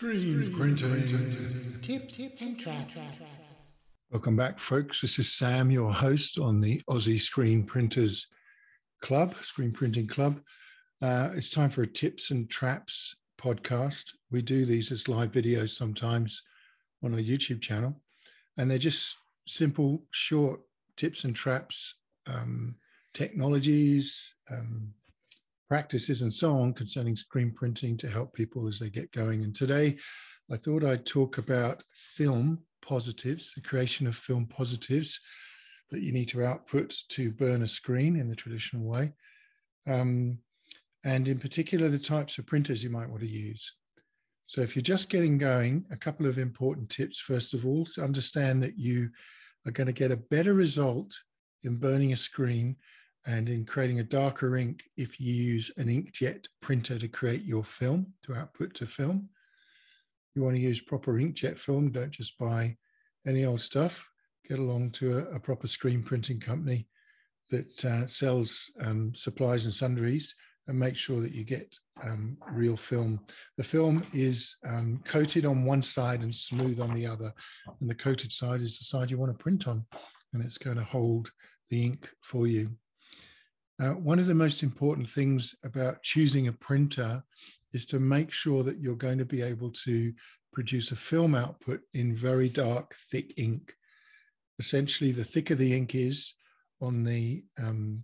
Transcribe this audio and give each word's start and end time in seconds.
Screen 0.00 0.50
printing. 0.56 1.78
Tips 1.82 2.20
and 2.20 2.58
traps. 2.58 2.96
Welcome 4.10 4.34
back, 4.34 4.58
folks. 4.58 5.02
This 5.02 5.18
is 5.18 5.30
Sam, 5.30 5.70
your 5.70 5.92
host 5.92 6.38
on 6.38 6.62
the 6.62 6.80
Aussie 6.88 7.20
Screen 7.20 7.64
Printers 7.64 8.26
Club, 9.02 9.34
Screen 9.42 9.72
Printing 9.72 10.06
Club. 10.06 10.40
Uh, 11.02 11.28
it's 11.34 11.50
time 11.50 11.68
for 11.68 11.82
a 11.82 11.86
tips 11.86 12.30
and 12.30 12.48
traps 12.48 13.14
podcast. 13.38 14.12
We 14.30 14.40
do 14.40 14.64
these 14.64 14.90
as 14.90 15.06
live 15.06 15.32
videos 15.32 15.76
sometimes 15.76 16.44
on 17.04 17.12
our 17.12 17.20
YouTube 17.20 17.60
channel, 17.60 18.00
and 18.56 18.70
they're 18.70 18.78
just 18.78 19.18
simple, 19.46 20.04
short 20.12 20.60
tips 20.96 21.24
and 21.24 21.36
traps, 21.36 21.96
um, 22.26 22.76
technologies, 23.12 24.34
um, 24.50 24.94
practices 25.70 26.22
and 26.22 26.34
so 26.34 26.58
on 26.58 26.74
concerning 26.74 27.14
screen 27.14 27.52
printing 27.52 27.96
to 27.96 28.10
help 28.10 28.34
people 28.34 28.66
as 28.66 28.80
they 28.80 28.90
get 28.90 29.12
going. 29.12 29.44
And 29.44 29.54
today 29.54 29.96
I 30.52 30.56
thought 30.56 30.82
I'd 30.82 31.06
talk 31.06 31.38
about 31.38 31.84
film 31.94 32.58
positives, 32.82 33.54
the 33.54 33.60
creation 33.60 34.08
of 34.08 34.16
film 34.16 34.46
positives 34.46 35.20
that 35.92 36.02
you 36.02 36.10
need 36.12 36.28
to 36.30 36.44
output 36.44 36.92
to 37.10 37.30
burn 37.30 37.62
a 37.62 37.68
screen 37.68 38.16
in 38.16 38.28
the 38.28 38.34
traditional 38.34 38.82
way. 38.82 39.12
Um, 39.88 40.38
and 41.04 41.28
in 41.28 41.38
particular, 41.38 41.88
the 41.88 42.00
types 42.00 42.36
of 42.38 42.46
printers 42.46 42.82
you 42.82 42.90
might 42.90 43.08
want 43.08 43.22
to 43.22 43.28
use. 43.28 43.72
So 44.48 44.62
if 44.62 44.74
you're 44.74 44.82
just 44.82 45.08
getting 45.08 45.38
going, 45.38 45.84
a 45.92 45.96
couple 45.96 46.26
of 46.26 46.38
important 46.38 46.90
tips. 46.90 47.20
First 47.20 47.54
of 47.54 47.64
all, 47.64 47.84
to 47.94 48.02
understand 48.02 48.60
that 48.64 48.76
you 48.76 49.08
are 49.68 49.72
going 49.72 49.86
to 49.86 49.92
get 49.92 50.10
a 50.10 50.16
better 50.16 50.52
result 50.52 51.14
in 51.62 51.76
burning 51.76 52.12
a 52.12 52.16
screen 52.16 52.74
and 53.26 53.48
in 53.48 53.64
creating 53.64 54.00
a 54.00 54.04
darker 54.04 54.56
ink 54.56 54.82
if 54.96 55.20
you 55.20 55.32
use 55.32 55.70
an 55.76 55.88
inkjet 55.88 56.46
printer 56.62 56.98
to 56.98 57.08
create 57.08 57.44
your 57.44 57.64
film, 57.64 58.06
to 58.22 58.34
output 58.34 58.74
to 58.74 58.86
film. 58.86 59.28
You 60.34 60.42
want 60.42 60.56
to 60.56 60.62
use 60.62 60.80
proper 60.80 61.14
inkjet 61.14 61.58
film, 61.58 61.90
don't 61.90 62.10
just 62.10 62.38
buy 62.38 62.76
any 63.26 63.44
old 63.44 63.60
stuff. 63.60 64.08
Get 64.48 64.58
along 64.58 64.90
to 64.92 65.18
a, 65.18 65.36
a 65.36 65.40
proper 65.40 65.66
screen 65.66 66.02
printing 66.02 66.40
company 66.40 66.88
that 67.50 67.84
uh, 67.84 68.06
sells 68.06 68.70
um, 68.80 69.12
supplies 69.14 69.64
and 69.64 69.74
sundries 69.74 70.34
and 70.66 70.78
make 70.78 70.96
sure 70.96 71.20
that 71.20 71.32
you 71.32 71.44
get 71.44 71.76
um, 72.02 72.36
real 72.52 72.76
film. 72.76 73.20
The 73.56 73.64
film 73.64 74.04
is 74.12 74.56
um, 74.66 75.00
coated 75.04 75.44
on 75.44 75.64
one 75.64 75.82
side 75.82 76.22
and 76.22 76.34
smooth 76.34 76.80
on 76.80 76.94
the 76.94 77.06
other. 77.06 77.32
And 77.80 77.90
the 77.90 77.94
coated 77.94 78.32
side 78.32 78.60
is 78.60 78.78
the 78.78 78.84
side 78.84 79.10
you 79.10 79.18
want 79.18 79.36
to 79.36 79.42
print 79.42 79.66
on, 79.66 79.84
and 80.32 80.44
it's 80.44 80.58
going 80.58 80.76
to 80.76 80.84
hold 80.84 81.30
the 81.70 81.84
ink 81.84 82.08
for 82.22 82.46
you. 82.46 82.70
Uh, 83.80 83.94
one 83.94 84.18
of 84.18 84.26
the 84.26 84.34
most 84.34 84.62
important 84.62 85.08
things 85.08 85.54
about 85.64 86.02
choosing 86.02 86.48
a 86.48 86.52
printer 86.52 87.22
is 87.72 87.86
to 87.86 87.98
make 87.98 88.30
sure 88.30 88.62
that 88.62 88.78
you're 88.78 88.94
going 88.94 89.16
to 89.16 89.24
be 89.24 89.40
able 89.40 89.70
to 89.70 90.12
produce 90.52 90.90
a 90.90 90.96
film 90.96 91.34
output 91.34 91.80
in 91.94 92.14
very 92.14 92.48
dark, 92.48 92.94
thick 93.10 93.32
ink. 93.38 93.72
Essentially, 94.58 95.12
the 95.12 95.24
thicker 95.24 95.54
the 95.54 95.74
ink 95.74 95.94
is 95.94 96.34
on 96.82 97.04
the 97.04 97.42
um, 97.58 98.02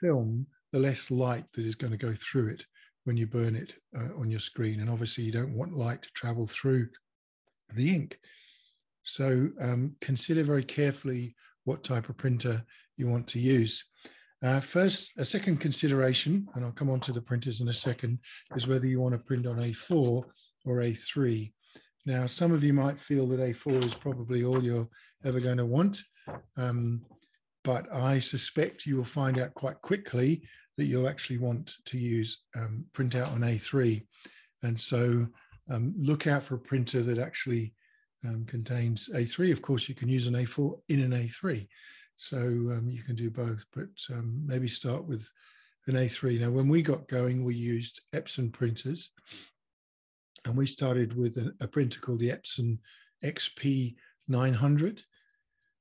film, 0.00 0.46
the 0.70 0.78
less 0.78 1.10
light 1.10 1.46
that 1.54 1.64
is 1.64 1.74
going 1.74 1.90
to 1.90 1.96
go 1.96 2.14
through 2.14 2.48
it 2.48 2.64
when 3.04 3.16
you 3.16 3.26
burn 3.26 3.56
it 3.56 3.74
uh, 3.96 4.16
on 4.16 4.30
your 4.30 4.40
screen. 4.40 4.80
And 4.80 4.90
obviously, 4.90 5.24
you 5.24 5.32
don't 5.32 5.56
want 5.56 5.72
light 5.72 6.02
to 6.02 6.10
travel 6.14 6.46
through 6.46 6.88
the 7.74 7.92
ink. 7.92 8.18
So 9.02 9.48
um, 9.60 9.96
consider 10.00 10.44
very 10.44 10.62
carefully 10.62 11.34
what 11.64 11.82
type 11.82 12.08
of 12.08 12.16
printer 12.16 12.64
you 12.96 13.08
want 13.08 13.26
to 13.28 13.40
use. 13.40 13.84
Uh, 14.42 14.58
first, 14.58 15.12
a 15.18 15.24
second 15.24 15.58
consideration, 15.58 16.48
and 16.54 16.64
I'll 16.64 16.72
come 16.72 16.90
on 16.90 16.98
to 17.00 17.12
the 17.12 17.20
printers 17.20 17.60
in 17.60 17.68
a 17.68 17.72
second, 17.72 18.18
is 18.56 18.66
whether 18.66 18.86
you 18.86 19.00
want 19.00 19.14
to 19.14 19.20
print 19.20 19.46
on 19.46 19.56
A4 19.56 20.24
or 20.64 20.76
A3. 20.78 21.52
Now, 22.06 22.26
some 22.26 22.50
of 22.50 22.64
you 22.64 22.72
might 22.72 22.98
feel 22.98 23.28
that 23.28 23.38
A4 23.38 23.84
is 23.84 23.94
probably 23.94 24.44
all 24.44 24.62
you're 24.62 24.88
ever 25.24 25.38
going 25.38 25.58
to 25.58 25.66
want, 25.66 26.02
um, 26.56 27.02
but 27.62 27.92
I 27.92 28.18
suspect 28.18 28.84
you 28.84 28.96
will 28.96 29.04
find 29.04 29.38
out 29.38 29.54
quite 29.54 29.80
quickly 29.80 30.42
that 30.76 30.86
you'll 30.86 31.08
actually 31.08 31.38
want 31.38 31.74
to 31.84 31.98
use 31.98 32.42
um, 32.56 32.84
printout 32.92 33.32
on 33.32 33.42
A3. 33.42 34.02
And 34.64 34.78
so 34.78 35.26
um, 35.70 35.94
look 35.96 36.26
out 36.26 36.42
for 36.42 36.56
a 36.56 36.60
printer 36.60 37.02
that 37.04 37.18
actually 37.18 37.74
um, 38.26 38.44
contains 38.46 39.08
A3. 39.14 39.52
Of 39.52 39.62
course, 39.62 39.88
you 39.88 39.94
can 39.94 40.08
use 40.08 40.26
an 40.26 40.34
A4 40.34 40.80
in 40.88 41.00
an 41.00 41.12
A3. 41.12 41.68
So 42.28 42.38
um, 42.38 42.88
you 42.88 43.02
can 43.02 43.16
do 43.16 43.30
both, 43.30 43.66
but 43.74 43.88
um, 44.12 44.44
maybe 44.46 44.68
start 44.68 45.04
with 45.04 45.28
an 45.88 45.94
A3. 45.94 46.40
Now, 46.40 46.50
when 46.50 46.68
we 46.68 46.80
got 46.80 47.08
going, 47.08 47.42
we 47.42 47.56
used 47.56 48.00
Epson 48.14 48.52
printers, 48.52 49.10
and 50.44 50.56
we 50.56 50.66
started 50.66 51.16
with 51.16 51.36
a, 51.36 51.52
a 51.60 51.66
printer 51.66 51.98
called 51.98 52.20
the 52.20 52.30
Epson 52.30 52.78
XP 53.24 53.96
900. 54.28 55.02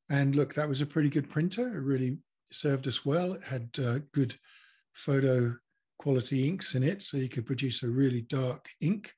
And 0.10 0.36
look, 0.36 0.56
that 0.56 0.68
was 0.68 0.82
a 0.82 0.86
pretty 0.88 1.10
good 1.10 1.30
printer. 1.30 1.78
It 1.78 1.82
really 1.82 2.18
served 2.52 2.88
us 2.88 3.06
well. 3.06 3.34
It 3.34 3.44
had 3.44 3.70
uh, 3.78 4.00
good 4.12 4.36
photo 4.94 5.56
quality 6.00 6.48
inks 6.48 6.74
in 6.74 6.82
it, 6.82 7.04
so 7.04 7.18
you 7.18 7.30
could 7.30 7.46
produce 7.46 7.84
a 7.84 7.88
really 7.88 8.22
dark 8.22 8.68
ink. 8.82 9.12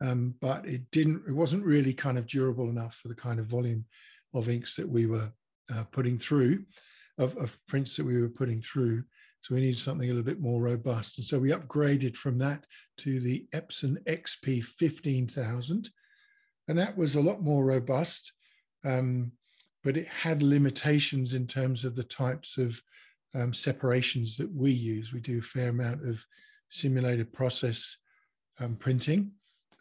Um, 0.00 0.34
but 0.40 0.66
it 0.66 0.90
didn't. 0.90 1.22
It 1.28 1.32
wasn't 1.32 1.64
really 1.64 1.94
kind 1.94 2.18
of 2.18 2.26
durable 2.26 2.68
enough 2.68 2.96
for 2.96 3.06
the 3.06 3.14
kind 3.14 3.38
of 3.38 3.46
volume 3.46 3.84
of 4.34 4.48
inks 4.48 4.74
that 4.74 4.88
we 4.88 5.06
were 5.06 5.30
uh, 5.74 5.84
putting 5.84 6.18
through, 6.18 6.64
of, 7.18 7.36
of 7.36 7.58
prints 7.66 7.96
that 7.96 8.04
we 8.04 8.20
were 8.20 8.28
putting 8.28 8.60
through. 8.62 9.04
So 9.42 9.54
we 9.54 9.62
needed 9.62 9.78
something 9.78 10.08
a 10.08 10.12
little 10.12 10.24
bit 10.24 10.40
more 10.40 10.60
robust. 10.60 11.18
And 11.18 11.24
so 11.24 11.38
we 11.38 11.50
upgraded 11.50 12.16
from 12.16 12.38
that 12.38 12.64
to 12.98 13.20
the 13.20 13.46
Epson 13.54 14.02
XP 14.04 14.64
15000. 14.64 15.90
And 16.68 16.78
that 16.78 16.96
was 16.96 17.16
a 17.16 17.20
lot 17.20 17.42
more 17.42 17.64
robust, 17.64 18.32
um, 18.84 19.32
but 19.82 19.96
it 19.96 20.06
had 20.06 20.42
limitations 20.42 21.34
in 21.34 21.46
terms 21.46 21.84
of 21.84 21.96
the 21.96 22.04
types 22.04 22.58
of 22.58 22.80
um, 23.34 23.54
separations 23.54 24.36
that 24.36 24.52
we 24.54 24.70
use. 24.70 25.12
We 25.12 25.20
do 25.20 25.38
a 25.38 25.42
fair 25.42 25.70
amount 25.70 26.06
of 26.06 26.24
simulated 26.68 27.32
process 27.32 27.96
um, 28.60 28.76
printing. 28.76 29.32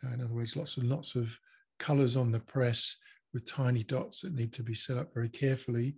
Uh, 0.04 0.14
in 0.14 0.22
other 0.22 0.34
words, 0.34 0.56
lots 0.56 0.78
and 0.78 0.90
lots 0.90 1.16
of 1.16 1.38
colors 1.80 2.16
on 2.16 2.32
the 2.32 2.40
press 2.40 2.96
with 3.34 3.46
tiny 3.46 3.84
dots 3.84 4.22
that 4.22 4.34
need 4.34 4.54
to 4.54 4.64
be 4.64 4.74
set 4.74 4.98
up 4.98 5.14
very 5.14 5.30
carefully. 5.30 5.96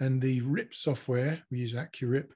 And 0.00 0.20
the 0.20 0.40
RIP 0.42 0.74
software, 0.74 1.40
we 1.50 1.58
use 1.58 1.74
AccuRip, 1.74 2.30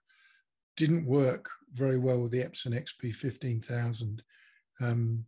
didn't 0.76 1.06
work 1.06 1.50
very 1.74 1.98
well 1.98 2.20
with 2.20 2.30
the 2.30 2.42
Epson 2.42 2.72
XP 2.72 3.14
15000. 3.14 4.22
Um, 4.80 5.24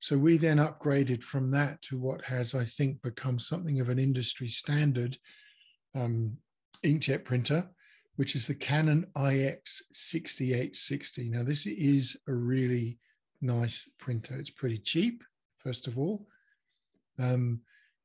so 0.00 0.16
we 0.16 0.36
then 0.36 0.58
upgraded 0.58 1.24
from 1.24 1.50
that 1.50 1.82
to 1.82 1.98
what 1.98 2.24
has, 2.24 2.54
I 2.54 2.64
think, 2.64 3.02
become 3.02 3.38
something 3.38 3.80
of 3.80 3.88
an 3.88 3.98
industry 3.98 4.46
standard 4.46 5.16
um, 5.96 6.36
inkjet 6.84 7.24
printer, 7.24 7.68
which 8.14 8.36
is 8.36 8.46
the 8.46 8.54
Canon 8.54 9.06
IX 9.16 9.82
6860. 9.92 11.30
Now, 11.30 11.42
this 11.42 11.66
is 11.66 12.16
a 12.28 12.32
really 12.32 12.98
nice 13.40 13.88
printer. 13.98 14.36
It's 14.38 14.50
pretty 14.50 14.78
cheap, 14.78 15.24
first 15.58 15.88
of 15.88 15.98
all. 15.98 16.28
Um, 17.18 17.60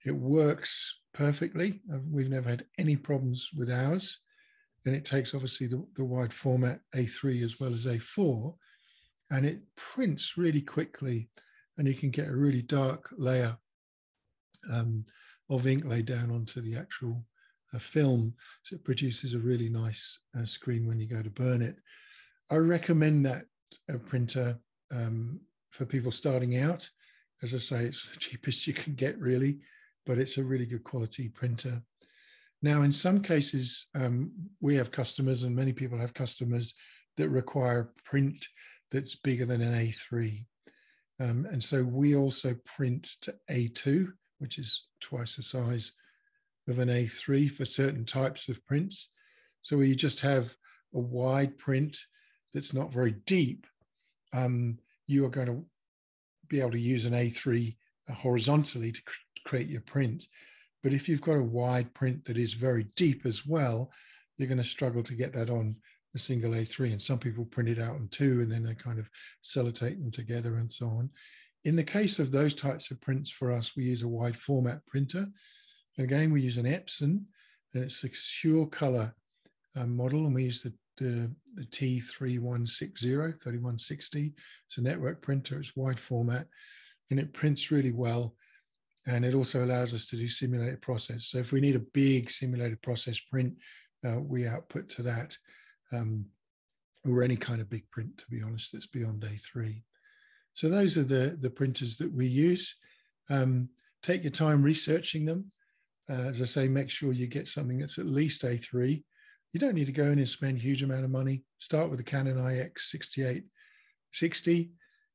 it 0.06 0.16
works 0.16 1.00
perfectly. 1.14 1.82
Uh, 1.94 2.00
we've 2.12 2.30
never 2.30 2.50
had 2.50 2.66
any 2.78 2.96
problems 2.96 3.50
with 3.56 3.72
ours. 3.72 4.20
And 4.86 4.94
it 4.94 5.06
takes 5.06 5.34
obviously 5.34 5.68
the, 5.68 5.86
the 5.96 6.04
wide 6.04 6.34
format 6.34 6.82
A3 6.96 7.42
as 7.44 7.60
well 7.60 7.74
as 7.74 7.86
A4, 7.86 8.54
and 9.32 9.46
it 9.46 9.60
prints 9.78 10.38
really 10.38 10.62
quickly, 10.62 11.30
and 11.78 11.88
you 11.88 11.94
can 11.94 12.10
get 12.10 12.28
a 12.28 12.36
really 12.36 12.62
dark 12.62 13.10
layer 13.18 13.58
um, 14.72 15.06
of 15.50 15.68
ink 15.68 15.86
laid 15.86 16.06
down 16.06 16.32
onto 16.32 16.60
the 16.60 16.76
actual 16.76 17.26
uh, 17.74 17.80
film. 17.80 18.34
So 18.64 18.76
it 18.76 18.84
produces 18.84 19.34
a 19.34 19.40
really 19.40 19.70
nice 19.70 20.20
uh, 20.38 20.44
screen 20.44 20.86
when 20.86 21.00
you 21.00 21.08
go 21.08 21.22
to 21.22 21.30
burn 21.30 21.62
it. 21.62 21.78
I 22.52 22.56
recommend 22.56 23.26
that 23.26 23.46
uh, 23.92 23.98
printer 24.00 24.60
um, 24.92 25.40
for 25.72 25.86
people 25.86 26.12
starting 26.12 26.58
out. 26.58 26.88
As 27.42 27.56
I 27.56 27.60
say, 27.60 27.86
it's 27.86 28.10
the 28.12 28.18
cheapest 28.18 28.68
you 28.68 28.74
can 28.74 28.96
get, 28.96 29.18
really 29.18 29.60
but 30.06 30.18
it's 30.18 30.38
a 30.38 30.44
really 30.44 30.66
good 30.66 30.84
quality 30.84 31.30
printer. 31.30 31.82
Now, 32.62 32.84
in 32.84 32.92
some 32.92 33.22
cases, 33.22 33.88
um, 33.94 34.32
we 34.62 34.76
have 34.76 34.92
customers, 34.92 35.44
and 35.44 35.56
many 35.56 35.74
people 35.74 36.00
have 36.00 36.14
customers 36.14 36.74
that 37.18 37.30
require 37.30 37.92
print 38.06 38.48
that's 38.92 39.16
bigger 39.16 39.46
than 39.46 39.62
an 39.62 39.74
A3. 39.74 40.46
Um, 41.20 41.46
and 41.52 41.62
so 41.62 41.84
we 41.84 42.16
also 42.16 42.56
print 42.66 43.18
to 43.22 43.36
A2, 43.52 44.08
which 44.40 44.58
is 44.58 44.88
twice 45.02 45.36
the 45.36 45.44
size 45.44 45.92
of 46.68 46.80
an 46.80 46.90
A3 46.90 47.52
for 47.52 47.66
certain 47.66 48.06
types 48.06 48.50
of 48.50 48.66
prints. 48.66 49.10
So 49.62 49.82
you 49.82 49.96
just 49.96 50.22
have 50.22 50.56
a 50.94 51.00
wide 51.00 51.58
print 51.58 51.98
that's 52.54 52.74
not 52.74 52.94
very 52.94 53.16
deep. 53.26 53.68
Um, 54.34 54.78
you 55.08 55.26
are 55.26 55.30
going 55.30 55.48
to 55.48 55.66
be 56.48 56.60
able 56.60 56.72
to 56.72 56.80
use 56.80 57.06
an 57.06 57.14
A3 57.14 57.76
horizontally 58.14 58.92
to 58.92 59.02
create 59.46 59.68
your 59.68 59.82
print. 59.82 60.28
But 60.82 60.94
if 60.94 61.08
you've 61.08 61.22
got 61.22 61.38
a 61.38 61.44
wide 61.44 61.94
print 61.94 62.26
that 62.26 62.38
is 62.38 62.54
very 62.54 62.86
deep 62.96 63.26
as 63.26 63.46
well, 63.46 63.92
you're 64.38 64.48
going 64.48 64.58
to 64.58 64.64
struggle 64.64 65.04
to 65.04 65.14
get 65.14 65.34
that 65.34 65.50
on 65.50 65.76
a 66.16 66.18
single 66.18 66.52
A3. 66.52 66.92
And 66.92 67.02
some 67.02 67.20
people 67.20 67.46
print 67.46 67.70
it 67.70 67.80
out 67.80 67.98
in 67.98 68.08
two 68.10 68.42
and 68.42 68.52
then 68.52 68.64
they 68.64 68.76
kind 68.76 69.00
of 69.00 69.10
sellotape 69.44 70.00
them 70.00 70.12
together 70.12 70.58
and 70.58 70.72
so 70.72 70.88
on. 70.88 71.10
in 71.66 71.76
the 71.78 71.84
case 71.84 72.20
of 72.20 72.32
those 72.32 72.54
types 72.54 72.92
of 72.92 73.00
prints 73.00 73.30
for 73.30 73.52
us, 73.52 73.76
we 73.76 73.86
use 73.86 74.04
a 74.04 74.08
wide 74.08 74.36
format 74.36 74.86
printer. 74.86 75.26
Again, 75.98 76.32
we 76.32 76.42
use 76.42 76.58
an 76.58 76.66
Epson, 76.66 77.24
and 77.74 77.84
it's 77.84 78.04
a 78.04 78.10
Surecolor 78.10 79.14
um, 79.76 79.96
model, 79.96 80.26
and 80.26 80.36
we 80.36 80.44
use 80.44 80.62
the, 80.62 80.74
the, 80.98 81.32
the 81.56 81.66
T3160, 81.66 83.40
3160. 83.42 84.34
It's 84.66 84.78
a 84.78 84.82
network 84.82 85.22
printer, 85.22 85.60
it's 85.60 85.76
wide 85.76 86.00
format, 86.00 86.48
and 87.12 87.20
it 87.20 87.34
prints 87.34 87.72
really 87.72 87.92
well. 87.94 88.36
And 89.06 89.26
it 89.26 89.34
also 89.34 89.66
allows 89.66 89.94
us 89.94 90.06
to 90.08 90.16
do 90.16 90.30
simulated 90.30 90.82
process. 90.82 91.28
So 91.28 91.38
if 91.38 91.52
we 91.52 91.60
need 91.60 91.76
a 91.76 91.80
big 91.80 92.30
simulated 92.30 92.82
process 92.82 93.20
print, 93.20 93.54
uh, 94.06 94.20
we 94.20 94.48
output 94.48 94.88
to 94.90 95.04
that, 95.04 95.38
um, 95.92 96.26
or 97.06 97.22
any 97.22 97.36
kind 97.36 97.60
of 97.60 97.70
big 97.70 97.90
print, 97.92 98.18
to 98.20 98.26
be 98.30 98.42
honest, 98.42 98.72
that's 98.72 98.88
beyond 98.88 99.24
A3. 99.24 99.84
So 100.54 100.70
those 100.70 100.98
are 100.98 101.04
the, 101.04 101.38
the 101.40 101.50
printers 101.50 101.98
that 101.98 102.14
we 102.14 102.28
use. 102.28 102.76
Um, 103.30 103.68
take 104.02 104.24
your 104.24 104.32
time 104.32 104.64
researching 104.64 105.26
them. 105.26 105.52
Uh, 106.10 106.30
as 106.30 106.42
I 106.42 106.46
say, 106.46 106.68
make 106.68 106.90
sure 106.90 107.12
you 107.12 107.28
get 107.28 107.48
something 107.48 107.80
that's 107.80 107.98
at 107.98 108.06
least 108.06 108.44
A3. 108.44 109.04
You 109.52 109.60
don't 109.60 109.76
need 109.76 109.86
to 109.86 109.92
go 109.92 110.04
in 110.04 110.20
and 110.20 110.28
spend 110.28 110.58
a 110.58 110.62
huge 110.62 110.84
amount 110.84 111.06
of 111.06 111.12
money. 111.12 111.44
Start 111.60 111.90
with 111.90 111.98
the 111.98 112.04
Canon 112.04 112.38
IX6860 112.38 114.70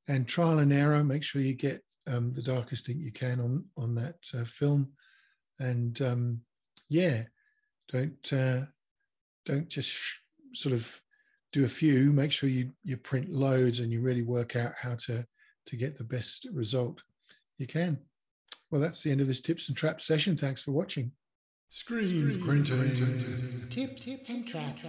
and 0.09 0.27
trial 0.27 0.59
and 0.59 0.73
error. 0.73 1.05
Make 1.05 1.23
sure 1.23 1.43
you 1.43 1.55
get 1.55 1.85
um, 2.09 2.33
the 2.35 2.43
darkest 2.43 2.89
ink 2.89 2.99
you 3.01 3.13
can 3.13 3.41
on, 3.41 3.65
on 3.77 3.95
that 3.95 4.17
uh, 4.35 4.45
film. 4.45 4.91
And 5.61 6.01
um, 6.03 6.41
yeah, 6.89 7.25
don't, 7.93 8.33
uh, 8.33 8.63
don't 9.45 9.69
just 9.69 9.97
sort 10.55 10.75
of 10.75 11.01
do 11.53 11.65
a 11.65 11.69
few, 11.69 12.13
make 12.13 12.33
sure 12.33 12.49
you, 12.49 12.71
you 12.85 12.97
print 12.97 13.31
loads 13.31 13.81
and 13.81 13.93
you 13.93 14.01
really 14.01 14.23
work 14.23 14.57
out 14.57 14.73
how 14.81 14.95
to, 15.07 15.25
to 15.67 15.77
get 15.77 15.97
the 15.97 16.05
best 16.05 16.47
result 16.53 17.03
you 17.59 17.67
can. 17.67 17.99
Well, 18.71 18.81
that's 18.81 19.03
the 19.03 19.11
end 19.11 19.21
of 19.21 19.27
this 19.27 19.41
tips 19.41 19.69
and 19.69 19.77
traps 19.77 20.05
session. 20.07 20.37
Thanks 20.37 20.63
for 20.63 20.73
watching. 20.73 21.13
Screen, 21.71 22.07
Screen 22.07 22.45
printing. 22.45 23.69
Tips 23.69 24.09
and 24.09 24.47
traps. 24.47 24.85